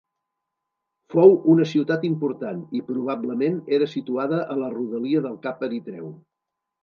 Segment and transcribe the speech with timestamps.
[1.13, 6.09] Fou una ciutat important i probablement era situada a la rodalia del cap Eritreu.